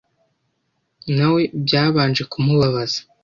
na 1.15 1.27
we 1.33 1.41
byabanje 1.65 2.23
kumubabaza 2.31 2.99